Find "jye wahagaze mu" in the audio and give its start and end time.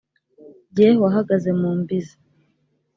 0.75-1.69